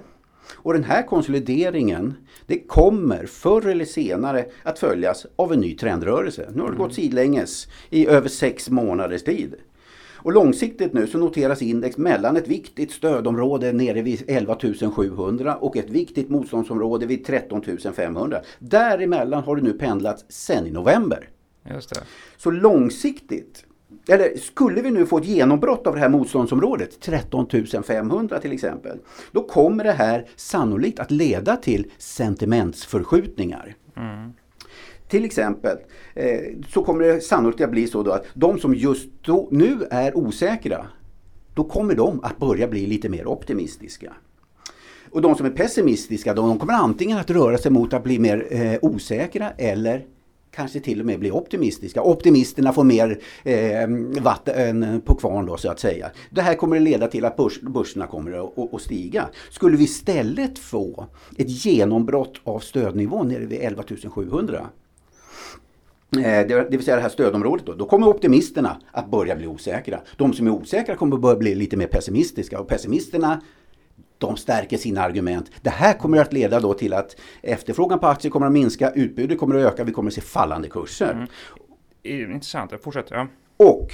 Och 0.55 0.73
den 0.73 0.83
här 0.83 1.03
konsolideringen 1.03 2.13
det 2.45 2.59
kommer 2.59 3.25
förr 3.25 3.67
eller 3.67 3.85
senare 3.85 4.45
att 4.63 4.79
följas 4.79 5.25
av 5.35 5.53
en 5.53 5.59
ny 5.59 5.75
trendrörelse. 5.75 6.49
Nu 6.53 6.61
har 6.61 6.67
det 6.67 6.75
mm. 6.75 6.87
gått 6.87 6.93
sidlänges 6.93 7.67
i 7.89 8.07
över 8.07 8.29
sex 8.29 8.69
månaders 8.69 9.23
tid. 9.23 9.55
Och 10.21 10.33
långsiktigt 10.33 10.93
nu 10.93 11.07
så 11.07 11.17
noteras 11.17 11.61
index 11.61 11.97
mellan 11.97 12.37
ett 12.37 12.47
viktigt 12.47 12.91
stödområde 12.91 13.73
nere 13.73 14.01
vid 14.01 14.23
11 14.27 14.57
700 14.95 15.55
och 15.55 15.77
ett 15.77 15.89
viktigt 15.89 16.29
motståndsområde 16.29 17.05
vid 17.05 17.25
13 17.25 17.61
500. 17.95 18.41
Däremellan 18.59 19.43
har 19.43 19.55
det 19.55 19.61
nu 19.61 19.73
pendlat 19.73 20.25
sen 20.29 20.67
i 20.67 20.71
november. 20.71 21.29
Just 21.73 21.89
det. 21.89 22.01
Så 22.37 22.51
långsiktigt 22.51 23.65
eller 24.07 24.38
skulle 24.38 24.81
vi 24.81 24.91
nu 24.91 25.06
få 25.06 25.18
ett 25.18 25.25
genombrott 25.25 25.88
av 25.88 25.94
det 25.94 26.00
här 26.00 26.09
motståndsområdet, 26.09 27.00
13 27.00 27.47
500 27.88 28.39
till 28.39 28.51
exempel, 28.51 28.97
då 29.31 29.44
kommer 29.44 29.83
det 29.83 29.91
här 29.91 30.27
sannolikt 30.36 31.00
att 31.00 31.12
leda 31.12 31.56
till 31.56 31.91
sentimentsförskjutningar. 31.97 33.75
Mm. 33.97 34.33
Till 35.07 35.25
exempel 35.25 35.77
eh, 36.13 36.39
så 36.68 36.83
kommer 36.83 37.03
det 37.03 37.21
sannolikt 37.21 37.62
att 37.62 37.71
bli 37.71 37.88
så 37.88 38.03
då 38.03 38.12
att 38.12 38.25
de 38.33 38.59
som 38.59 38.75
just 38.75 39.09
då, 39.21 39.47
nu 39.51 39.77
är 39.92 40.18
osäkra, 40.18 40.85
då 41.53 41.63
kommer 41.63 41.95
de 41.95 42.24
att 42.24 42.38
börja 42.38 42.68
bli 42.68 42.85
lite 42.85 43.09
mer 43.09 43.27
optimistiska. 43.27 44.13
Och 45.12 45.21
de 45.21 45.35
som 45.35 45.45
är 45.45 45.50
pessimistiska, 45.50 46.33
de 46.33 46.59
kommer 46.59 46.74
antingen 46.74 47.18
att 47.18 47.30
röra 47.30 47.57
sig 47.57 47.71
mot 47.71 47.94
att 47.94 48.03
bli 48.03 48.19
mer 48.19 48.47
eh, 48.50 48.77
osäkra 48.81 49.50
eller 49.57 50.06
kanske 50.51 50.79
till 50.79 50.99
och 50.99 51.05
med 51.05 51.19
blir 51.19 51.35
optimistiska. 51.35 52.01
Optimisterna 52.01 52.73
får 52.73 52.83
mer 52.83 53.19
eh, 53.43 53.87
vatten 54.21 55.01
på 55.05 55.15
kvarn 55.15 55.45
då 55.45 55.57
så 55.57 55.71
att 55.71 55.79
säga. 55.79 56.11
Det 56.29 56.41
här 56.41 56.55
kommer 56.55 56.75
att 56.75 56.81
leda 56.81 57.07
till 57.07 57.25
att 57.25 57.37
börs, 57.37 57.61
börserna 57.61 58.07
kommer 58.07 58.31
att, 58.31 58.73
att, 58.73 58.81
stiga. 58.81 59.29
Skulle 59.49 59.77
vi 59.77 59.83
istället 59.83 60.59
få 60.59 61.05
ett 61.37 61.49
genombrott 61.65 62.41
av 62.43 62.59
stödnivån 62.59 63.27
nere 63.27 63.45
vid 63.45 63.59
11 63.61 63.83
700 64.09 64.69
eh, 66.15 66.21
det 66.21 66.69
vill 66.69 66.83
säga 66.83 66.95
det 66.95 67.01
här 67.01 67.09
stödområdet 67.09 67.65
då. 67.65 67.73
Då 67.73 67.85
kommer 67.85 68.07
optimisterna 68.07 68.77
att 68.91 69.11
börja 69.11 69.35
bli 69.35 69.47
osäkra. 69.47 69.99
De 70.17 70.33
som 70.33 70.47
är 70.47 70.51
osäkra 70.51 70.95
kommer 70.95 71.15
att 71.15 71.21
börja 71.21 71.35
bli 71.35 71.55
lite 71.55 71.77
mer 71.77 71.87
pessimistiska 71.87 72.59
och 72.59 72.67
pessimisterna 72.67 73.41
de 74.19 74.38
stärker 74.38 74.77
sina 74.77 75.01
argument. 75.01 75.51
Det 75.62 75.69
här 75.69 75.94
kommer 75.94 76.18
att 76.18 76.33
leda 76.33 76.60
då 76.60 76.74
till 76.74 76.94
att 76.94 77.16
efterfrågan 77.42 78.00
på 78.00 78.07
aktier 78.07 78.31
kommer 78.31 78.45
att 78.45 78.51
minska, 78.51 78.92
utbudet 78.92 79.39
kommer 79.39 79.56
att 79.56 79.74
öka, 79.74 79.83
vi 79.83 79.92
kommer 79.92 80.10
att 80.10 80.13
se 80.13 80.21
fallande 80.21 80.68
kurser. 80.68 81.12
Mm. 81.12 82.31
Intressant, 82.33 82.74
fortsätt. 82.83 83.07
Ja. 83.10 83.27
Och 83.57 83.92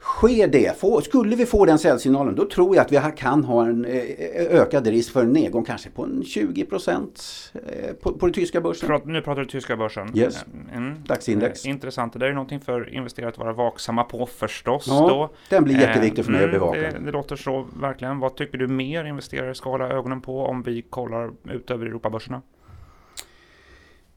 Sker 0.00 0.48
det, 0.48 1.04
skulle 1.04 1.36
vi 1.36 1.46
få 1.46 1.64
den 1.64 1.78
säljsignalen, 1.78 2.34
då 2.34 2.48
tror 2.48 2.76
jag 2.76 2.84
att 2.84 2.92
vi 2.92 3.00
kan 3.16 3.44
ha 3.44 3.66
en 3.66 3.84
eh, 3.84 4.02
ökad 4.34 4.86
risk 4.86 5.12
för 5.12 5.22
en 5.22 5.32
nedgång 5.32 5.64
kanske 5.64 5.90
på 5.90 6.04
en 6.04 6.24
20 6.24 6.64
procent 6.64 7.22
eh, 7.54 7.92
på, 7.94 8.12
på 8.12 8.26
den 8.26 8.32
tyska 8.32 8.60
börsen. 8.60 9.00
Nu 9.04 9.22
pratar 9.22 9.40
du 9.40 9.48
tyska 9.48 9.76
börsen. 9.76 10.18
Yes. 10.18 10.44
Mm. 10.74 10.94
DAX-index. 11.06 11.66
Intressant. 11.66 12.20
Det 12.20 12.26
är 12.26 12.32
någonting 12.32 12.60
för 12.60 12.94
investerare 12.94 13.30
att 13.30 13.38
vara 13.38 13.52
vaksamma 13.52 14.04
på 14.04 14.26
förstås. 14.26 14.86
Ja, 14.88 15.08
då. 15.08 15.30
Den 15.48 15.64
blir 15.64 15.80
jätteviktig 15.80 16.24
för 16.24 16.32
mig 16.32 16.44
att 16.44 16.50
bevaka. 16.50 16.80
Det, 16.80 16.98
det 17.04 17.12
låter 17.12 17.36
så 17.36 17.66
verkligen. 17.80 18.18
Vad 18.18 18.36
tycker 18.36 18.58
du 18.58 18.68
mer 18.68 19.04
investerare 19.04 19.54
ska 19.54 19.70
hålla 19.70 19.88
ögonen 19.88 20.20
på 20.20 20.44
om 20.44 20.62
vi 20.62 20.82
kollar 20.82 21.30
ut 21.50 21.70
över 21.70 21.86
Europabörserna? 21.86 22.42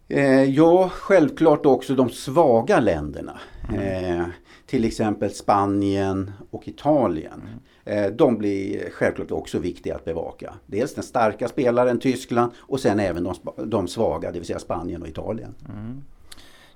Eh, 0.08 0.44
ja, 0.44 0.90
självklart 0.90 1.66
också 1.66 1.96
de 1.96 2.10
svaga 2.10 2.80
länderna. 2.80 3.40
Mm. 3.70 4.20
Eh, 4.20 4.26
till 4.66 4.86
exempel 4.86 5.30
Spanien 5.30 6.32
och 6.50 6.68
Italien. 6.68 7.42
Mm. 7.42 8.04
Eh, 8.06 8.12
de 8.12 8.38
blir 8.38 8.90
självklart 8.90 9.32
också 9.32 9.60
viktiga 9.60 9.96
att 9.96 10.06
bevaka. 10.06 10.54
Dels 10.66 10.96
den 10.96 11.04
starka 11.04 11.48
spelaren 11.48 12.00
Tyskland 12.00 12.52
och 12.58 12.80
sen 12.80 13.00
även 13.00 13.24
de, 13.24 13.36
de 13.66 13.88
svaga, 13.88 14.32
det 14.32 14.40
vill 14.40 14.48
säga 14.48 14.60
Spanien 14.60 15.02
och 15.02 15.08
Italien. 15.08 15.56
Mm. 15.70 16.04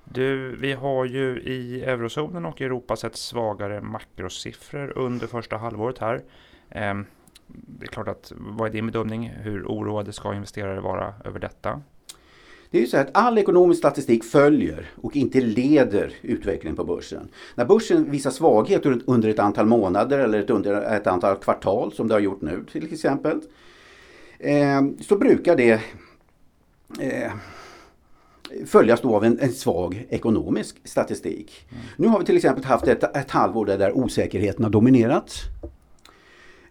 Du, 0.04 0.56
vi 0.56 0.74
har 0.74 1.06
ju 1.06 1.42
i 1.42 1.84
eurozonen 1.84 2.46
och 2.46 2.62
Europa 2.62 2.96
sett 2.96 3.16
svagare 3.16 3.82
makrosiffror 3.82 4.98
under 4.98 5.28
första 5.28 5.58
halvåret 5.58 5.98
här. 5.98 6.24
Ehm, 6.70 7.06
det 7.48 7.86
är 7.86 7.88
klart 7.88 8.08
att, 8.08 8.34
vad 8.36 8.70
är 8.70 8.74
din 8.74 8.86
bedömning? 8.86 9.30
Hur 9.30 9.66
oroade 9.66 10.14
ska 10.14 10.34
investerare 10.34 10.80
vara 10.80 11.14
över 11.26 11.40
detta? 11.40 11.82
Det 12.72 12.78
är 12.78 12.82
ju 12.82 12.88
så 12.88 12.98
att 12.98 13.10
all 13.12 13.38
ekonomisk 13.38 13.78
statistik 13.78 14.24
följer 14.24 14.90
och 15.02 15.16
inte 15.16 15.42
leder 15.42 16.14
utvecklingen 16.22 16.76
på 16.76 16.84
börsen. 16.84 17.30
När 17.56 17.66
börsen 17.66 18.12
visar 18.12 18.32
svaghet 18.32 18.86
under 18.86 19.30
ett 19.30 19.40
antal 19.40 19.66
månader 19.66 20.20
eller 20.20 20.52
under 20.52 20.96
ett 20.96 21.08
antal 21.08 21.36
kvartal 21.36 21.94
som 21.94 22.08
det 22.08 22.14
har 22.14 22.20
gjort 22.20 22.42
nu 22.42 22.66
till 22.72 22.94
exempel. 22.94 23.42
Eh, 24.40 24.82
så 25.02 25.18
brukar 25.18 25.56
det 25.56 25.82
eh, 27.00 27.32
följas 28.66 29.02
då 29.02 29.16
av 29.16 29.24
en, 29.24 29.40
en 29.40 29.54
svag 29.54 30.06
ekonomisk 30.10 30.76
statistik. 30.84 31.68
Mm. 31.70 31.84
Nu 31.98 32.08
har 32.08 32.20
vi 32.20 32.26
till 32.26 32.38
exempel 32.38 32.64
haft 32.64 32.88
ett, 32.88 33.16
ett 33.18 33.32
halvår 33.32 33.66
där, 33.66 33.78
där 33.78 33.98
osäkerheten 33.98 34.64
har 34.64 34.72
dominerat. 34.72 35.34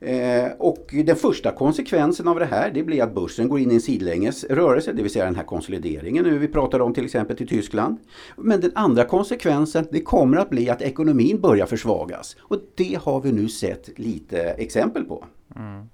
Eh, 0.06 0.52
och 0.58 0.94
den 1.04 1.16
första 1.16 1.52
konsekvensen 1.52 2.28
av 2.28 2.38
det 2.38 2.44
här 2.44 2.70
det 2.70 2.82
blir 2.82 3.02
att 3.02 3.14
börsen 3.14 3.48
går 3.48 3.60
in 3.60 3.70
i 3.70 3.74
en 3.74 3.80
sidlänges 3.80 4.44
rörelse, 4.44 4.92
det 4.92 5.02
vill 5.02 5.12
säga 5.12 5.24
den 5.24 5.36
här 5.36 5.44
konsolideringen 5.44 6.24
nu 6.24 6.38
vi 6.38 6.48
pratar 6.48 6.80
om 6.80 6.94
till 6.94 7.04
exempel 7.04 7.36
till 7.36 7.48
Tyskland. 7.48 7.98
Men 8.36 8.60
den 8.60 8.72
andra 8.74 9.04
konsekvensen 9.04 9.86
det 9.90 10.00
kommer 10.00 10.36
att 10.36 10.50
bli 10.50 10.70
att 10.70 10.82
ekonomin 10.82 11.40
börjar 11.40 11.66
försvagas. 11.66 12.36
Och 12.40 12.58
det 12.74 12.98
har 13.02 13.20
vi 13.20 13.32
nu 13.32 13.48
sett 13.48 13.98
lite 13.98 14.42
exempel 14.42 15.04
på. 15.04 15.24
Mm. 15.56 15.88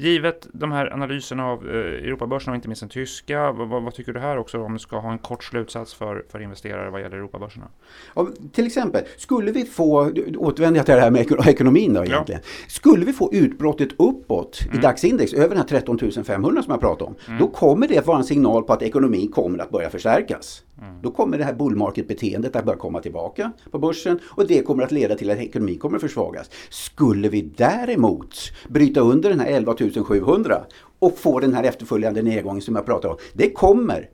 Givet 0.00 0.48
de 0.52 0.72
här 0.72 0.92
analyserna 0.92 1.46
av 1.46 1.70
eh, 1.70 1.76
Europabörsen 1.76 2.50
och 2.50 2.54
inte 2.54 2.68
minst 2.68 2.80
den 2.80 2.88
tyska, 2.88 3.52
vad, 3.52 3.82
vad, 3.82 3.94
tycker 3.94 4.12
du 4.12 4.20
här 4.20 4.38
också 4.38 4.62
om 4.62 4.72
du 4.72 4.78
ska 4.78 4.98
ha 4.98 5.12
en 5.12 5.18
kort 5.18 5.44
slutsats 5.44 5.94
för, 5.94 6.24
för 6.32 6.40
investerare 6.42 6.90
vad 6.90 7.00
gäller 7.00 7.16
Europabörserna? 7.16 7.66
Ja, 8.14 8.28
till 8.52 8.66
exempel, 8.66 9.04
skulle 9.16 9.52
vi 9.52 9.64
få, 9.64 10.12
återvänder 10.36 10.78
jag 10.78 10.86
till 10.86 10.94
det 10.94 11.00
här 11.00 11.10
med 11.10 11.48
ekonomin 11.48 11.94
då 11.94 12.04
egentligen. 12.04 12.40
Ja. 12.44 12.68
Skulle 12.68 13.04
vi 13.04 13.12
få 13.12 13.32
utbrottet 13.32 13.88
uppåt 13.96 14.60
mm. 14.64 14.78
i 14.78 14.82
dagsindex 14.82 15.32
över 15.32 15.48
den 15.48 15.58
här 15.58 15.64
13 15.64 15.98
500 16.24 16.62
som 16.62 16.70
jag 16.70 16.80
pratade 16.80 17.04
om, 17.04 17.14
mm. 17.26 17.38
då 17.38 17.48
kommer 17.48 17.88
det 17.88 17.98
att 17.98 18.06
vara 18.06 18.18
en 18.18 18.24
signal 18.24 18.62
på 18.62 18.72
att 18.72 18.82
ekonomin 18.82 19.32
kommer 19.32 19.58
att 19.58 19.70
börja 19.70 19.90
förstärkas. 19.90 20.62
Mm. 20.82 21.02
Då 21.02 21.10
kommer 21.10 21.38
det 21.38 21.44
här 21.44 21.52
bull 21.52 21.76
market-beteendet 21.76 22.56
att 22.56 22.64
börja 22.64 22.78
komma 22.78 23.00
tillbaka 23.00 23.52
på 23.70 23.78
börsen 23.78 24.20
och 24.26 24.46
det 24.46 24.62
kommer 24.62 24.82
att 24.82 24.92
leda 24.92 25.14
till 25.14 25.30
att 25.30 25.38
ekonomin 25.38 25.78
kommer 25.78 25.96
att 25.96 26.02
försvagas. 26.02 26.50
Skulle 26.70 27.28
vi 27.28 27.42
däremot 27.42 28.34
bryta 28.68 29.00
under 29.00 29.30
den 29.30 29.40
här 29.40 29.46
11 29.46 29.74
700 30.04 30.64
och 30.98 31.18
få 31.18 31.40
den 31.40 31.54
här 31.54 31.64
efterföljande 31.64 32.22
nedgången 32.22 32.62
som 32.62 32.76
jag 32.76 32.86
pratar 32.86 33.08
om. 33.08 33.16
Det 33.32 33.50
kommer 33.50 34.08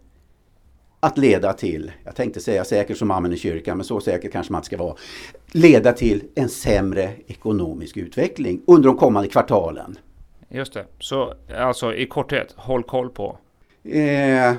att 1.00 1.18
leda 1.18 1.52
till, 1.52 1.92
jag 2.04 2.16
tänkte 2.16 2.40
säga 2.40 2.64
säkert 2.64 2.96
som 2.96 3.10
amen 3.10 3.32
i 3.32 3.36
kyrkan, 3.36 3.76
men 3.76 3.84
så 3.84 4.00
säker 4.00 4.30
kanske 4.30 4.52
man 4.52 4.58
inte 4.58 4.66
ska 4.66 4.76
vara, 4.76 4.96
leda 5.52 5.92
till 5.92 6.24
en 6.34 6.48
sämre 6.48 7.12
ekonomisk 7.26 7.96
utveckling 7.96 8.62
under 8.66 8.88
de 8.88 8.96
kommande 8.96 9.28
kvartalen. 9.28 9.98
Just 10.48 10.72
det, 10.74 10.86
så 10.98 11.34
alltså 11.58 11.94
i 11.94 12.06
korthet, 12.06 12.52
håll 12.56 12.82
koll 12.82 13.10
på? 13.10 13.38
Eh, 13.82 14.52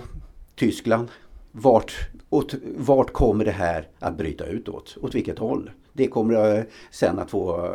Tyskland, 0.56 1.08
vart, 1.58 1.94
åt, 2.30 2.54
vart 2.78 3.14
kommer 3.14 3.46
det 3.46 3.52
här 3.52 3.88
att 4.00 4.18
bryta 4.18 4.46
ut 4.46 4.70
åt? 4.70 4.98
Åt 5.02 5.16
vilket 5.16 5.40
håll? 5.40 5.72
Det 5.94 6.08
kommer 6.08 6.66
sen 6.92 7.20
att 7.20 7.30
få 7.30 7.74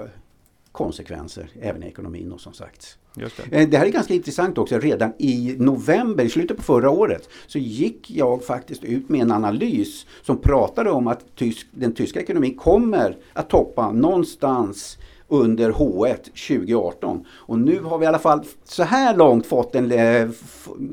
konsekvenser 0.73 1.51
även 1.61 1.83
i 1.83 1.87
ekonomin 1.87 2.33
och 2.33 2.41
som 2.41 2.53
sagt. 2.53 2.99
Det. 3.15 3.23
Eh, 3.51 3.69
det. 3.69 3.79
här 3.79 3.87
är 3.87 3.91
ganska 3.91 4.15
intressant 4.15 4.59
också. 4.59 4.79
Redan 4.79 5.13
i 5.19 5.57
november, 5.59 6.25
i 6.25 6.29
slutet 6.29 6.57
på 6.57 6.63
förra 6.63 6.91
året, 6.91 7.29
så 7.47 7.59
gick 7.59 8.11
jag 8.11 8.45
faktiskt 8.45 8.85
ut 8.85 9.09
med 9.09 9.21
en 9.21 9.33
analys 9.33 10.07
som 10.23 10.39
pratade 10.39 10.91
om 10.91 11.07
att 11.07 11.37
tysk, 11.37 11.67
den 11.71 11.95
tyska 11.95 12.21
ekonomin 12.21 12.57
kommer 12.57 13.17
att 13.33 13.51
toppa 13.51 13.93
någonstans 13.93 14.99
under 15.29 15.71
H1 15.71 16.17
2018. 16.49 17.27
Och 17.31 17.59
nu 17.59 17.81
har 17.81 17.99
vi 17.99 18.05
i 18.05 18.09
alla 18.09 18.19
fall 18.19 18.45
så 18.65 18.83
här 18.83 19.17
långt 19.17 19.47
fått 19.47 19.75
en, 19.75 19.93
eh, 19.93 20.29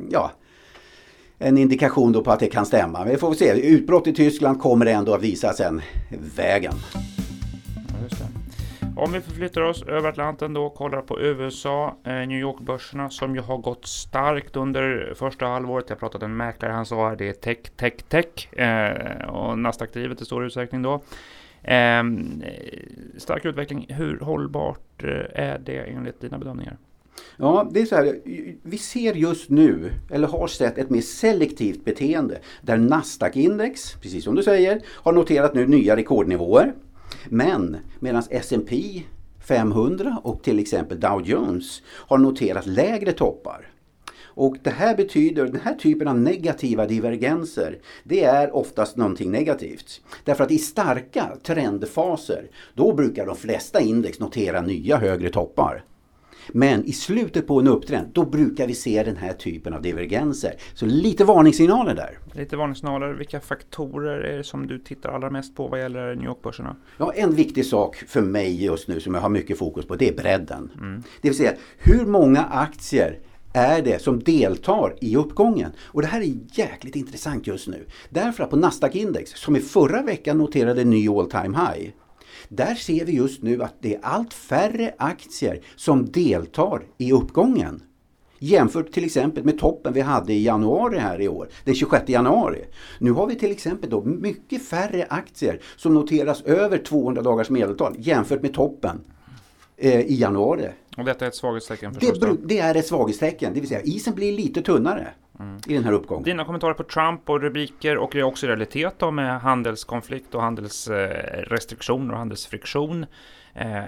ja, 0.10 0.32
en 1.40 1.58
indikation 1.58 2.12
då 2.12 2.24
på 2.24 2.32
att 2.32 2.40
det 2.40 2.48
kan 2.48 2.66
stämma. 2.66 3.00
Men 3.00 3.10
vi 3.10 3.18
får 3.18 3.34
se. 3.34 3.70
Utbrott 3.70 4.08
i 4.08 4.14
Tyskland 4.14 4.60
kommer 4.60 4.86
ändå 4.86 5.14
att 5.14 5.24
visa 5.24 5.54
sen 5.54 5.82
vägen. 6.36 6.74
Om 8.98 9.12
vi 9.12 9.22
förflyttar 9.22 9.62
oss 9.62 9.84
över 9.84 10.10
Atlanten 10.10 10.54
då 10.54 10.66
och 10.66 10.76
kollar 10.76 11.02
på 11.02 11.22
USA, 11.22 11.96
eh, 12.04 12.14
New 12.14 12.40
York-börserna 12.40 13.10
som 13.10 13.36
ju 13.36 13.42
har 13.42 13.58
gått 13.58 13.86
starkt 13.88 14.56
under 14.56 15.14
första 15.16 15.46
halvåret. 15.46 15.86
Jag 15.90 16.00
pratade 16.00 16.28
med 16.28 16.32
en 16.32 16.38
mäklare, 16.38 16.72
han 16.72 16.86
sa 16.86 17.10
att 17.10 17.18
det 17.18 17.30
är 17.30 17.34
tech, 17.34 17.58
tech, 17.76 17.94
tech 17.94 18.54
eh, 18.60 19.30
och 19.30 19.60
Nasdaq-drivet 19.60 20.22
i 20.22 20.26
stor 20.26 20.46
utsträckning 20.46 20.82
då. 20.82 21.02
Ehm, 21.64 22.42
eh, 22.46 22.80
stark 23.18 23.46
utveckling, 23.46 23.86
hur 23.90 24.20
hållbart 24.20 25.04
eh, 25.04 25.44
är 25.44 25.60
det 25.60 25.78
enligt 25.78 26.22
dina 26.22 26.38
bedömningar? 26.38 26.78
Ja, 27.38 27.70
det 27.72 27.82
är 27.82 27.86
så 27.86 27.96
här. 27.96 28.20
Vi 28.64 28.78
ser 28.78 29.14
just 29.14 29.50
nu, 29.50 29.92
eller 30.12 30.28
har 30.28 30.48
sett 30.48 30.78
ett 30.78 30.90
mer 30.90 31.02
selektivt 31.02 31.86
beteende 31.86 32.40
där 32.62 32.78
Nasdaq-index, 32.78 33.98
precis 34.02 34.24
som 34.24 34.36
du 34.36 34.44
säger, 34.44 34.82
har 34.88 35.12
noterat 35.12 35.54
nu 35.54 35.68
nya 35.68 35.96
rekordnivåer. 35.96 36.74
Men 37.30 37.78
medan 38.00 38.24
S&P 38.30 39.04
500 39.48 40.18
och 40.24 40.44
till 40.44 40.60
exempel 40.60 41.00
Dow 41.00 41.22
Jones 41.26 41.82
har 41.88 42.18
noterat 42.18 42.66
lägre 42.66 43.12
toppar. 43.12 43.72
Och 44.38 44.58
det 44.64 44.70
här 44.70 44.96
betyder, 44.96 45.46
den 45.46 45.62
här 45.62 45.76
typen 45.76 46.08
av 46.08 46.20
negativa 46.20 46.86
divergenser, 46.86 47.80
det 48.04 48.24
är 48.24 48.56
oftast 48.56 48.98
någonting 48.98 49.32
negativt. 49.32 50.02
Därför 50.24 50.44
att 50.44 50.52
i 50.52 50.58
starka 50.58 51.38
trendfaser, 51.44 52.50
då 52.74 52.94
brukar 52.94 53.26
de 53.26 53.36
flesta 53.36 53.82
index 53.82 54.20
notera 54.20 54.62
nya 54.62 54.98
högre 54.98 55.30
toppar. 55.30 55.84
Men 56.54 56.86
i 56.86 56.92
slutet 56.92 57.48
på 57.48 57.60
en 57.60 57.68
upptrend, 57.68 58.08
då 58.14 58.26
brukar 58.26 58.68
vi 58.68 58.74
se 58.74 59.04
den 59.04 59.18
här 59.18 59.34
typen 59.34 59.74
av 59.74 59.82
divergenser. 59.82 60.54
Så 60.74 60.86
lite 60.86 61.24
varningssignaler 61.24 61.96
där. 61.96 62.20
Lite 62.34 62.58
varningssignaler. 62.58 63.14
Vilka 63.14 63.40
faktorer 63.40 64.20
är 64.20 64.38
det 64.38 64.44
som 64.44 64.68
du 64.68 64.80
tittar 64.80 65.10
allra 65.10 65.30
mest 65.30 65.56
på 65.56 65.68
vad 65.68 65.80
gäller 65.80 66.16
New 66.16 66.26
York-börserna? 66.26 66.76
Ja, 66.98 67.14
en 67.16 67.36
viktig 67.36 67.66
sak 67.66 67.96
för 67.96 68.22
mig 68.22 68.64
just 68.66 68.88
nu 68.88 69.00
som 69.00 69.14
jag 69.14 69.22
har 69.22 69.30
mycket 69.30 69.58
fokus 69.58 69.86
på, 69.86 69.96
det 69.96 70.10
är 70.10 70.14
bredden. 70.14 70.72
Mm. 70.78 71.04
Det 71.22 71.30
vill 71.30 71.38
säga, 71.38 71.54
hur 71.78 72.06
många 72.06 72.44
aktier 72.44 73.20
är 73.54 73.82
det 73.82 74.02
som 74.02 74.24
deltar 74.24 74.96
i 75.02 75.16
uppgången. 75.16 75.72
Och 75.82 76.02
det 76.02 76.08
här 76.08 76.22
är 76.22 76.34
jäkligt 76.54 76.96
intressant 76.96 77.48
just 77.48 77.68
nu. 77.68 77.86
Därför 78.10 78.44
att 78.44 78.50
på 78.50 78.56
Nasdaq-index, 78.56 79.36
som 79.36 79.56
i 79.56 79.60
förra 79.60 80.02
veckan 80.02 80.38
noterade 80.38 80.84
ny 80.84 81.10
all 81.10 81.30
time 81.30 81.58
high, 81.58 81.92
där 82.50 82.76
ser 82.76 83.06
vi 83.06 83.12
just 83.12 83.44
nu 83.44 83.64
att 83.64 83.76
det 83.80 83.96
är 83.96 84.00
allt 84.04 84.34
färre 84.34 84.94
aktier 84.98 85.62
som 85.76 86.06
deltar 86.06 86.82
i 86.98 87.12
uppgången. 87.12 87.84
Jämfört 88.40 88.92
till 88.92 89.06
exempel 89.06 89.44
med 89.44 89.60
toppen 89.60 89.94
vi 89.94 90.02
hade 90.02 90.34
i 90.34 90.44
januari 90.44 90.98
här 90.98 91.22
i 91.22 91.28
år, 91.28 91.50
den 91.64 91.76
26 91.76 92.10
januari. 92.10 92.66
Nu 93.00 93.12
har 93.12 93.28
vi 93.28 93.36
till 93.36 93.52
exempel 93.52 93.90
då 93.90 94.04
mycket 94.04 94.66
färre 94.66 95.06
aktier 95.10 95.62
som 95.76 95.94
noteras 95.94 96.42
över 96.42 96.78
200 96.78 97.22
dagars 97.22 97.50
medeltal 97.50 97.96
jämfört 97.98 98.42
med 98.42 98.54
toppen 98.54 99.02
eh, 99.78 100.00
i 100.00 100.16
januari. 100.16 100.70
Och 100.98 101.06
detta 101.06 101.26
är 101.26 101.30
ett 101.30 101.36
svaghetstecken? 101.36 101.94
Det, 102.00 102.36
det 102.44 102.60
är 102.60 102.76
ett 102.76 102.88
svaghetstecken, 102.88 103.54
det 103.54 103.60
vill 103.60 103.70
säga 103.70 103.82
isen 103.82 104.16
blir 104.16 104.38
lite 104.38 104.62
tunnare. 104.62 105.08
Mm. 105.40 105.58
i 105.68 105.74
den 105.74 105.84
här 105.84 105.92
uppgången. 105.92 106.24
Dina 106.24 106.46
kommentarer 106.46 106.74
på 106.74 106.84
Trump 106.84 107.30
och 107.30 107.42
rubriker 107.42 107.98
och 107.98 108.10
det 108.14 108.20
är 108.20 108.24
också 108.24 108.48
realitet 108.48 108.94
då 108.98 109.12
med 109.12 109.42
handelskonflikt 109.42 110.36
och 110.36 110.42
handelsrestriktioner 110.42 112.12
och 112.12 112.18
handelsfriktion. 112.18 113.06
Eh, 113.54 113.84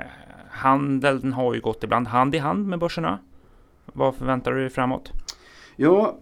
handeln 0.49 1.33
har 1.33 1.53
ju 1.53 1.61
gått 1.61 1.83
ibland 1.83 2.07
hand 2.07 2.35
i 2.35 2.37
hand 2.37 2.67
med 2.67 2.79
börserna. 2.79 3.19
Vad 3.85 4.15
förväntar 4.15 4.51
du 4.51 4.59
dig 4.61 4.69
framåt? 4.69 5.11
Ja, 5.75 6.19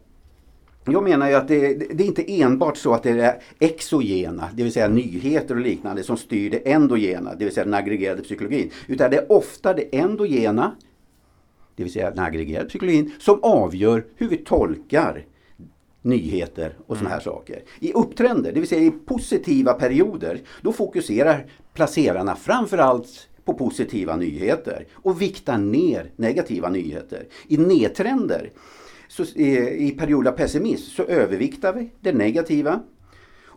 jag 0.86 1.04
menar 1.04 1.30
ju 1.30 1.34
att 1.34 1.48
det, 1.48 1.74
det, 1.74 2.04
är 2.04 2.08
inte 2.08 2.42
enbart 2.42 2.78
så 2.78 2.94
att 2.94 3.04
det 3.04 3.10
är 3.10 3.42
exogena, 3.60 4.50
det 4.54 4.64
vill 4.64 4.74
säga 4.74 4.88
nyheter 4.88 5.56
och 5.56 5.62
liknande 5.62 6.04
som 6.04 6.18
styr 6.18 6.50
det 6.50 6.72
endogena, 6.72 7.36
det 7.36 7.46
vill 7.46 7.54
säga 7.54 7.64
den 7.64 7.74
aggregerade 7.74 8.22
psykologin. 8.22 8.72
Utan 8.88 9.12
det 9.12 9.18
är 9.18 9.32
ofta 9.32 9.74
det 9.74 9.98
endogena, 9.98 10.76
det 11.78 11.84
vill 11.84 11.94
säga 11.94 12.12
den 12.12 12.26
aggregerade 12.26 12.70
psykologin, 12.70 13.12
som 13.20 13.40
avgör 13.44 14.06
hur 14.16 14.30
vi 14.30 14.38
tolkar 14.38 15.26
nyheter 16.02 16.78
och 16.88 16.98
sådana 16.98 17.10
här 17.10 17.22
mm. 17.22 17.24
saker. 17.24 17.64
I 17.80 17.94
upptrender, 17.94 18.52
det 18.52 18.60
vill 18.60 18.70
säga 18.70 18.82
i 18.82 18.92
positiva 18.92 19.74
perioder, 19.74 20.42
då 20.62 20.74
fokuserar 20.74 21.46
placerarna 21.74 22.36
framförallt 22.36 23.28
på 23.46 23.54
positiva 23.54 24.16
nyheter 24.16 24.86
och 24.94 25.22
viktar 25.22 25.58
ner 25.58 26.12
negativa 26.16 26.70
nyheter. 26.70 27.28
I 27.48 27.58
nedtrender, 27.58 28.52
så, 29.08 29.24
i 29.24 29.96
perioder 30.00 30.32
av 30.32 30.36
pessimism, 30.36 30.92
så 30.92 31.04
överviktar 31.04 31.74
vi 31.74 31.90
det 32.02 32.14
negativa 32.14 32.80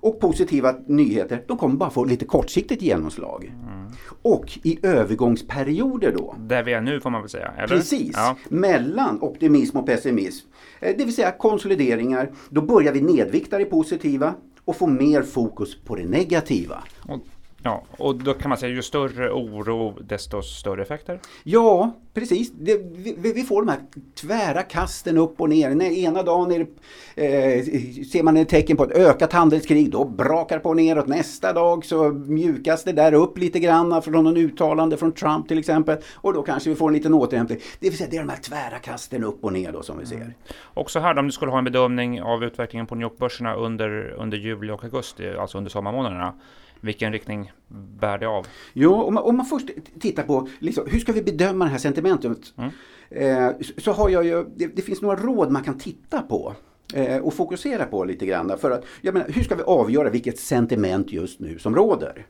och 0.00 0.20
positiva 0.20 0.74
nyheter, 0.86 1.42
de 1.46 1.56
kommer 1.56 1.76
bara 1.76 1.90
få 1.90 2.04
lite 2.04 2.24
kortsiktigt 2.24 2.82
genomslag. 2.82 3.44
Mm. 3.44 3.86
Och 4.22 4.58
i 4.62 4.78
övergångsperioder 4.82 6.12
då. 6.12 6.34
Där 6.38 6.62
vi 6.62 6.72
är 6.72 6.80
nu 6.80 7.00
får 7.00 7.10
man 7.10 7.22
väl 7.22 7.30
säga? 7.30 7.52
Eller? 7.58 7.66
Precis, 7.66 8.12
ja. 8.14 8.36
mellan 8.48 9.22
optimism 9.22 9.76
och 9.76 9.86
pessimism. 9.86 10.46
Eh, 10.80 10.96
det 10.98 11.04
vill 11.04 11.14
säga 11.14 11.30
konsolideringar, 11.30 12.30
då 12.48 12.62
börjar 12.62 12.92
vi 12.92 13.00
nedvikta 13.00 13.58
det 13.58 13.64
positiva 13.64 14.34
och 14.64 14.76
få 14.76 14.86
mer 14.86 15.22
fokus 15.22 15.76
på 15.84 15.96
det 15.96 16.04
negativa. 16.04 16.82
Och 17.08 17.20
Ja, 17.62 17.82
och 17.90 18.14
då 18.14 18.34
kan 18.34 18.48
man 18.48 18.58
säga 18.58 18.74
ju 18.74 18.82
större 18.82 19.30
oro 19.30 19.98
desto 20.00 20.42
större 20.42 20.82
effekter. 20.82 21.20
Ja, 21.42 21.92
precis. 22.14 22.50
Det, 22.50 22.80
vi, 22.92 23.32
vi, 23.32 23.42
får 23.42 23.62
de 23.62 23.68
här 23.68 23.80
tvära 24.20 24.62
kasten 24.62 25.18
upp 25.18 25.40
och 25.40 25.48
ner. 25.48 25.68
Den 25.68 25.82
ena 25.82 26.22
dagen 26.22 26.52
är 26.52 26.66
det, 27.14 27.56
eh, 27.56 27.64
ser 28.04 28.22
man 28.22 28.36
ett 28.36 28.48
tecken 28.48 28.76
på 28.76 28.84
ett 28.84 28.90
ökat 28.90 29.32
handelskrig, 29.32 29.90
då 29.90 30.04
brakar 30.04 30.58
på 30.58 30.74
neråt. 30.74 31.06
Nästa 31.06 31.52
dag 31.52 31.84
så 31.84 32.08
mjukas 32.10 32.84
det 32.84 32.92
där 32.92 33.14
upp 33.14 33.38
lite 33.38 33.60
grann 33.60 34.02
från 34.02 34.24
någon 34.24 34.36
uttalande 34.36 34.96
från 34.96 35.12
Trump 35.12 35.48
till 35.48 35.58
exempel. 35.58 35.96
Och 36.14 36.32
då 36.32 36.42
kanske 36.42 36.70
vi 36.70 36.76
får 36.76 36.88
en 36.88 36.94
liten 36.94 37.14
återhämtning. 37.14 37.58
Det 37.80 37.88
vill 37.88 37.98
säga 37.98 38.10
det 38.10 38.16
är 38.16 38.20
de 38.20 38.28
här 38.28 38.40
tvära 38.40 38.78
kasten 38.78 39.24
upp 39.24 39.44
och 39.44 39.52
ner 39.52 39.72
då 39.72 39.82
som 39.82 39.98
vi 39.98 40.06
ser. 40.06 40.16
Mm. 40.16 40.32
Också 40.74 41.00
här 41.00 41.18
om 41.18 41.26
du 41.26 41.32
skulle 41.32 41.50
ha 41.50 41.58
en 41.58 41.64
bedömning 41.64 42.22
av 42.22 42.44
utvecklingen 42.44 42.86
på 42.86 42.94
New 42.94 43.02
York-börserna 43.02 43.54
under, 43.54 44.14
under 44.18 44.38
juli 44.38 44.72
och 44.72 44.84
augusti, 44.84 45.30
alltså 45.30 45.58
under 45.58 45.70
sommarmånaderna. 45.70 46.34
Vilken 46.80 47.12
riktning 47.12 47.52
bär 48.00 48.18
det 48.18 48.28
av? 48.28 48.46
Jo, 48.72 48.94
om 48.94 49.14
man, 49.14 49.22
om 49.22 49.36
man 49.36 49.46
först 49.46 49.68
tittar 50.00 50.22
på 50.22 50.48
liksom, 50.58 50.84
hur 50.90 50.98
ska 50.98 51.12
vi 51.12 51.22
bedöma 51.22 51.64
det 51.64 51.70
här 51.70 51.78
sentimentet? 51.78 52.54
Mm. 52.56 52.70
Eh, 53.10 53.50
så 53.78 53.92
har 53.92 54.08
jag 54.08 54.24
ju, 54.24 54.44
det, 54.56 54.66
det, 54.66 54.82
finns 54.82 55.02
några 55.02 55.16
råd 55.16 55.50
man 55.50 55.64
kan 55.64 55.78
titta 55.78 56.22
på 56.22 56.54
eh, 56.94 57.18
och 57.18 57.34
fokusera 57.34 57.84
på 57.84 58.04
lite 58.04 58.26
grann. 58.26 58.58
För 58.58 58.70
att, 58.70 58.84
jag 59.00 59.14
menar, 59.14 59.28
hur 59.28 59.42
ska 59.42 59.54
vi 59.54 59.62
avgöra 59.62 60.10
vilket 60.10 60.38
sentiment 60.38 61.12
just 61.12 61.40
nu 61.40 61.58
som 61.58 61.74
råder? 61.74 62.26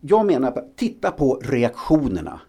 Jag 0.00 0.26
menar, 0.26 0.64
titta 0.76 1.10
på 1.10 1.40
reaktionerna 1.44 2.40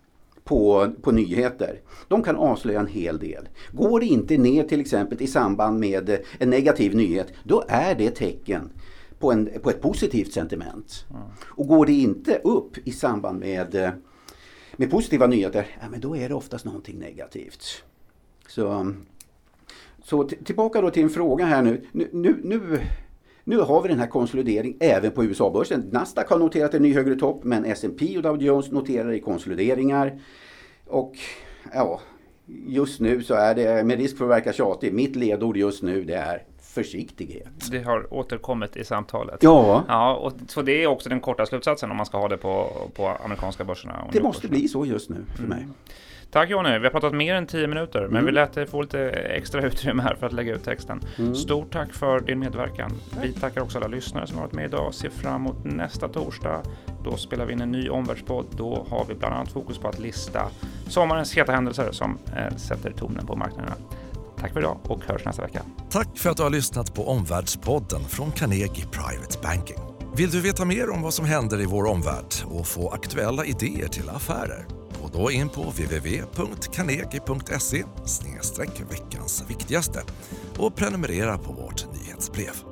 på, 0.43 0.91
på 1.01 1.11
nyheter. 1.11 1.79
De 2.07 2.23
kan 2.23 2.35
avslöja 2.35 2.79
en 2.79 2.87
hel 2.87 3.19
del. 3.19 3.49
Går 3.71 3.99
det 3.99 4.05
inte 4.05 4.37
ner 4.37 4.63
till 4.63 4.81
exempel 4.81 5.21
i 5.21 5.27
samband 5.27 5.79
med 5.79 6.17
en 6.39 6.49
negativ 6.49 6.95
nyhet, 6.95 7.33
då 7.43 7.63
är 7.67 7.95
det 7.95 8.09
tecken 8.09 8.69
på, 9.21 9.31
en, 9.31 9.49
på 9.63 9.69
ett 9.69 9.81
positivt 9.81 10.33
sentiment. 10.33 11.05
Mm. 11.09 11.21
Och 11.47 11.67
går 11.67 11.85
det 11.85 11.93
inte 11.93 12.35
upp 12.43 12.87
i 12.87 12.91
samband 12.91 13.39
med, 13.39 13.75
eh, 13.75 13.91
med 14.75 14.91
positiva 14.91 15.27
nyheter, 15.27 15.67
ja, 15.81 15.89
men 15.89 16.01
då 16.01 16.15
är 16.17 16.29
det 16.29 16.35
oftast 16.35 16.65
någonting 16.65 16.99
negativt. 16.99 17.83
Så, 18.47 18.93
så 20.03 20.23
tillbaka 20.23 20.81
då 20.81 20.89
till 20.89 21.03
en 21.03 21.09
fråga 21.09 21.45
här 21.45 21.61
nu. 21.61 21.85
Nu, 21.91 22.09
nu, 22.13 22.39
nu, 22.43 22.79
nu 23.43 23.57
har 23.57 23.81
vi 23.81 23.89
den 23.89 23.99
här 23.99 24.07
konsolidering 24.07 24.77
även 24.79 25.11
på 25.11 25.23
USA-börsen. 25.23 25.89
Nasdaq 25.91 26.29
har 26.29 26.39
noterat 26.39 26.73
en 26.73 26.81
ny 26.81 26.93
högre 26.93 27.15
topp 27.15 27.43
men 27.43 27.65
S&P 27.65 28.17
och 28.17 28.23
Dow 28.23 28.41
Jones 28.41 28.71
noterar 28.71 29.11
i 29.11 29.19
konsolideringar. 29.19 30.19
Och 30.87 31.15
ja, 31.73 32.01
just 32.67 32.99
nu 32.99 33.23
så 33.23 33.33
är 33.33 33.55
det, 33.55 33.83
med 33.83 33.97
risk 33.97 34.17
för 34.17 34.25
att 34.25 34.31
verka 34.31 34.53
tjatig, 34.53 34.93
mitt 34.93 35.15
ledord 35.15 35.57
just 35.57 35.83
nu 35.83 36.03
det 36.03 36.15
är 36.15 36.43
försiktighet. 36.73 37.71
Det 37.71 37.83
har 37.83 38.13
återkommit 38.13 38.77
i 38.77 38.83
samtalet. 38.83 39.43
Ja. 39.43 39.83
ja 39.87 40.15
och, 40.15 40.33
så 40.47 40.61
det 40.61 40.83
är 40.83 40.87
också 40.87 41.09
den 41.09 41.19
korta 41.19 41.45
slutsatsen 41.45 41.91
om 41.91 41.97
man 41.97 42.05
ska 42.05 42.17
ha 42.17 42.27
det 42.27 42.37
på, 42.37 42.71
på 42.95 43.07
amerikanska 43.07 43.63
börserna? 43.63 44.07
Det 44.11 44.21
måste 44.21 44.47
bli 44.47 44.67
så 44.67 44.85
just 44.85 45.09
nu 45.09 45.25
för 45.35 45.43
mm. 45.43 45.49
mig. 45.49 45.67
Tack 46.31 46.49
Jonny, 46.49 46.69
vi 46.77 46.83
har 46.83 46.91
pratat 46.91 47.13
mer 47.13 47.35
än 47.35 47.47
10 47.47 47.67
minuter 47.67 47.99
mm. 47.99 48.11
men 48.11 48.25
vi 48.25 48.31
lät 48.31 48.53
dig 48.53 48.65
få 48.65 48.81
lite 48.81 49.09
extra 49.09 49.61
utrymme 49.61 50.03
här 50.03 50.15
för 50.15 50.27
att 50.27 50.33
lägga 50.33 50.55
ut 50.55 50.63
texten. 50.63 51.01
Mm. 51.17 51.35
Stort 51.35 51.73
tack 51.73 51.93
för 51.93 52.19
din 52.19 52.39
medverkan. 52.39 52.91
Vi 53.21 53.33
tackar 53.33 53.61
också 53.61 53.77
alla 53.77 53.87
lyssnare 53.87 54.27
som 54.27 54.37
har 54.37 54.43
varit 54.43 54.53
med 54.53 54.65
idag. 54.65 54.93
Ser 54.93 55.09
fram 55.09 55.35
emot 55.35 55.63
nästa 55.63 56.07
torsdag. 56.07 56.61
Då 57.03 57.17
spelar 57.17 57.45
vi 57.45 57.53
in 57.53 57.61
en 57.61 57.71
ny 57.71 57.89
omvärldspodd. 57.89 58.45
Då 58.57 58.85
har 58.89 59.05
vi 59.05 59.15
bland 59.15 59.33
annat 59.33 59.51
fokus 59.51 59.77
på 59.77 59.87
att 59.87 59.99
lista 59.99 60.47
sommarens 60.87 61.37
heta 61.37 61.51
händelser 61.51 61.91
som 61.91 62.17
eh, 62.37 62.55
sätter 62.55 62.91
tonen 62.91 63.25
på 63.25 63.35
marknaderna. 63.35 63.75
Tack 64.41 64.53
för 64.53 64.59
idag 64.59 64.79
och 64.83 65.05
hörs 65.05 65.25
nästa 65.25 65.41
vecka. 65.41 65.63
Tack 65.89 66.17
för 66.17 66.29
att 66.29 66.37
du 66.37 66.43
har 66.43 66.49
lyssnat 66.49 66.93
på 66.93 67.07
Omvärldspodden 67.07 68.03
från 68.03 68.31
Carnegie 68.31 68.85
Private 68.91 69.37
Banking. 69.43 69.77
Vill 70.15 70.31
du 70.31 70.41
veta 70.41 70.65
mer 70.65 70.89
om 70.89 71.01
vad 71.01 71.13
som 71.13 71.25
händer 71.25 71.61
i 71.61 71.65
vår 71.65 71.85
omvärld 71.85 72.33
och 72.45 72.67
få 72.67 72.89
aktuella 72.89 73.45
idéer 73.45 73.87
till 73.87 74.09
affärer? 74.09 74.65
Gå 75.01 75.09
då 75.13 75.31
in 75.31 75.49
på 75.49 75.61
www.carnegie.se 75.61 77.83
veckans 78.89 79.43
viktigaste 79.47 80.03
och 80.57 80.75
prenumerera 80.75 81.37
på 81.37 81.53
vårt 81.53 81.85
nyhetsbrev. 81.93 82.70